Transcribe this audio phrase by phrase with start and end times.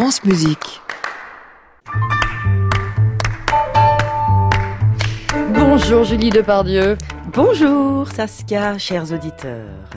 [0.00, 0.80] France Musique.
[5.52, 6.96] Bonjour Julie Depardieu.
[7.32, 9.90] Bonjour Saskia, chers auditeurs.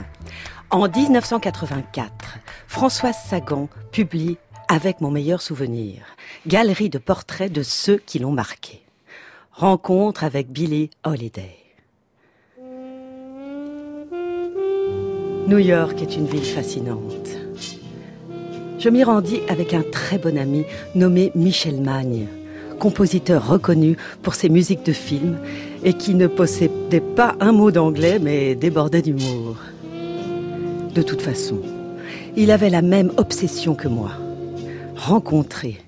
[0.70, 6.02] En 1984, Françoise Sagan publie Avec mon meilleur souvenir,
[6.48, 8.82] galerie de portraits de ceux qui l'ont marqué.
[9.52, 11.58] Rencontre avec Billie Holiday.
[15.46, 17.21] New York est une ville fascinante.
[18.82, 20.64] Je m'y rendis avec un très bon ami
[20.96, 22.26] nommé Michel Magne,
[22.80, 25.38] compositeur reconnu pour ses musiques de films
[25.84, 29.54] et qui ne possédait pas un mot d'anglais mais débordait d'humour.
[30.96, 31.60] De toute façon,
[32.34, 34.10] il avait la même obsession que moi.
[34.96, 35.78] Rencontrer,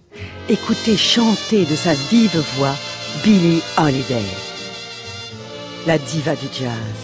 [0.48, 2.76] écouter chanter de sa vive voix
[3.24, 4.22] Billie Holiday.
[5.88, 7.00] La diva du jazz,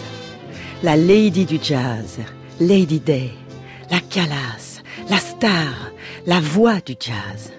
[0.84, 2.20] la lady du jazz,
[2.60, 3.30] Lady Day,
[3.90, 4.69] la calasse,
[5.10, 5.90] la star,
[6.26, 7.50] la voix du jazz.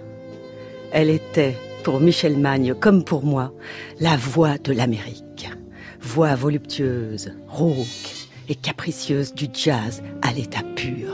[0.93, 3.51] Elle était, pour Michel Magne comme pour moi,
[3.99, 5.49] la voix de l'Amérique.
[5.99, 11.13] Voix voluptueuse, rauque et capricieuse du jazz à l'état pur.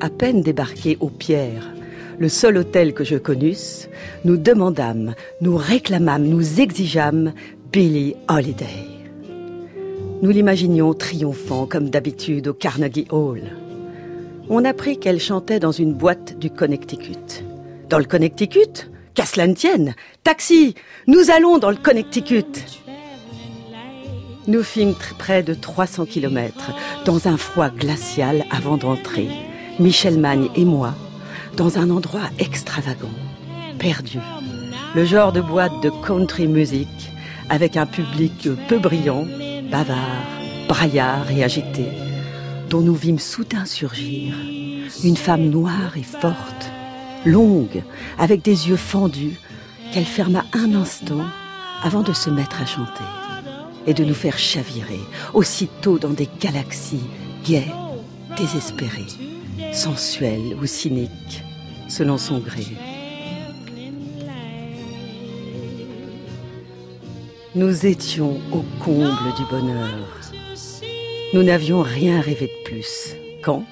[0.00, 1.72] À peine débarqués aux Pierres,
[2.18, 3.88] le seul hôtel que je connusse,
[4.24, 7.32] nous demandâmes, nous réclamâmes, nous exigeâmes
[7.72, 8.84] Billie Holiday.
[10.20, 13.42] Nous l'imaginions triomphant comme d'habitude au Carnegie Hall.
[14.50, 17.44] On apprit qu'elle chantait dans une boîte du Connecticut.
[17.90, 18.90] Dans le Connecticut?
[19.12, 19.94] Qu'à cela ne tienne.
[20.24, 20.74] Taxi
[21.06, 22.46] Nous allons dans le Connecticut.
[24.46, 26.70] Nous fîmes près de 300 kilomètres
[27.04, 29.28] dans un froid glacial avant d'entrer,
[29.78, 30.94] Michel Magne et moi,
[31.56, 33.12] dans un endroit extravagant,
[33.78, 34.18] perdu.
[34.94, 36.88] Le genre de boîte de country music
[37.50, 39.26] avec un public peu brillant
[39.70, 39.98] bavard,
[40.68, 41.84] braillard et agité,
[42.68, 44.34] dont nous vîmes soudain surgir
[45.02, 46.70] une femme noire et forte,
[47.24, 47.82] longue,
[48.18, 49.38] avec des yeux fendus,
[49.92, 51.24] qu'elle ferma un instant
[51.82, 53.04] avant de se mettre à chanter
[53.86, 55.00] et de nous faire chavirer
[55.34, 57.06] aussitôt dans des galaxies
[57.44, 57.72] gaies,
[58.36, 59.06] désespérées,
[59.72, 61.42] sensuelles ou cyniques,
[61.88, 62.66] selon son gré.
[67.54, 70.37] Nous étions au comble du bonheur.
[71.34, 73.14] Nous n'avions rien rêvé de plus.
[73.42, 73.64] Quand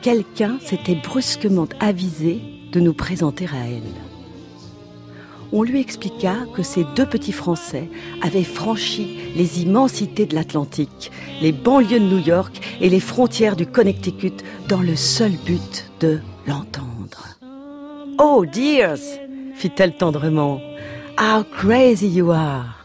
[0.00, 2.40] quelqu'un s'était brusquement avisé
[2.72, 3.82] de nous présenter à elle.
[5.52, 7.88] On lui expliqua que ces deux petits Français
[8.22, 11.12] avaient franchi les immensités de l'Atlantique,
[11.42, 14.32] les banlieues de New York et les frontières du Connecticut
[14.68, 17.38] dans le seul but de l'entendre.
[18.18, 18.96] Oh, dears,
[19.54, 20.58] fit-elle tendrement,
[21.20, 22.82] how crazy you are!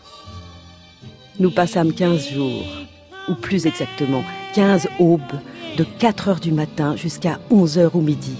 [1.39, 2.65] Nous passâmes 15 jours,
[3.27, 4.23] ou plus exactement
[4.53, 5.21] 15 aubes,
[5.77, 8.35] de 4 heures du matin jusqu'à 11 heures au midi,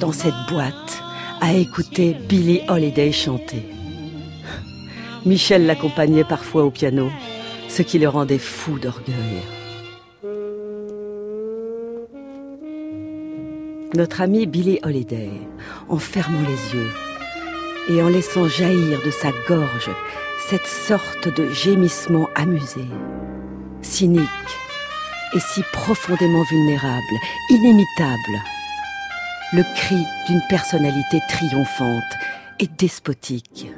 [0.00, 1.02] dans cette boîte,
[1.40, 3.64] à écouter Billie Holiday chanter.
[5.24, 7.08] Michel l'accompagnait parfois au piano,
[7.68, 9.14] ce qui le rendait fou d'orgueil.
[13.94, 15.30] Notre ami Billie Holiday,
[15.88, 16.90] en fermant les yeux
[17.90, 19.90] et en laissant jaillir de sa gorge
[20.48, 22.84] cette sorte de gémissement amusé,
[23.82, 24.28] cynique
[25.34, 27.16] et si profondément vulnérable,
[27.50, 28.42] inimitable.
[29.52, 32.02] Le cri d'une personnalité triomphante
[32.58, 33.70] et despotique,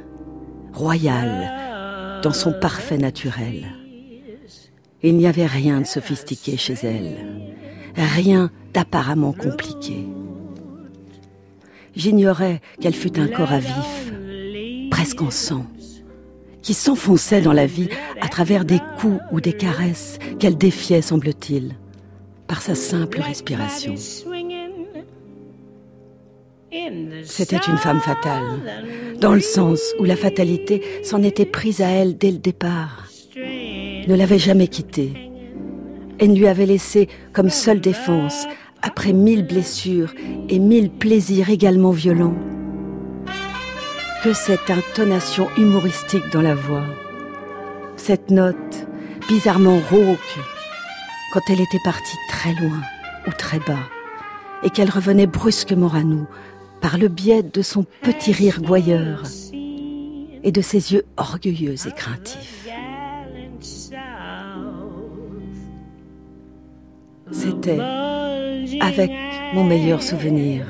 [0.72, 3.66] royale, dans son parfait naturel.
[5.02, 7.52] Il n'y avait rien de sophistiqué chez elle,
[7.96, 10.06] rien d'apparemment compliqué.
[11.94, 14.12] J'ignorais qu'elle fût un corps à vif,
[14.90, 15.66] presque en sang,
[16.64, 21.76] qui s'enfonçait dans la vie à travers des coups ou des caresses qu'elle défiait, semble-t-il,
[22.48, 23.94] par sa simple respiration.
[27.24, 28.60] C'était une femme fatale,
[29.20, 34.14] dans le sens où la fatalité s'en était prise à elle dès le départ, ne
[34.14, 35.12] l'avait jamais quittée,
[36.18, 38.46] et ne lui avait laissé comme seule défense,
[38.82, 40.14] après mille blessures
[40.48, 42.36] et mille plaisirs également violents,
[44.24, 46.86] que cette intonation humoristique dans la voix,
[47.96, 48.86] cette note
[49.28, 50.38] bizarrement rauque,
[51.30, 52.80] quand elle était partie très loin
[53.26, 53.86] ou très bas,
[54.62, 56.26] et qu'elle revenait brusquement à nous
[56.80, 59.24] par le biais de son petit rire gouailleur
[60.42, 62.66] et de ses yeux orgueilleux et craintifs.
[67.30, 67.80] C'était
[68.80, 69.10] avec
[69.52, 70.64] mon meilleur souvenir,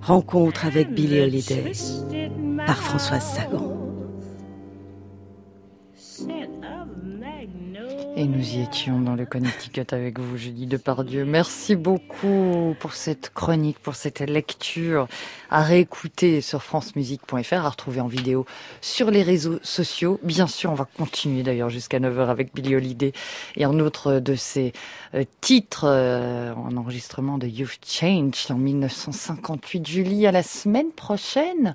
[0.00, 1.72] rencontre avec Billie Holiday
[2.66, 3.72] par Françoise Sagan.
[8.18, 11.26] Et nous y étions dans le Connecticut avec vous, Julie Depardieu.
[11.26, 15.06] Merci beaucoup pour cette chronique, pour cette lecture
[15.50, 18.46] à réécouter sur francemusique.fr, à retrouver en vidéo
[18.80, 20.18] sur les réseaux sociaux.
[20.22, 23.12] Bien sûr, on va continuer d'ailleurs jusqu'à 9h avec Billy Holiday
[23.54, 24.72] et un autre de ses
[25.14, 29.86] euh, titres euh, en enregistrement de You've Changed en 1958.
[29.86, 31.74] Julie, à la semaine prochaine.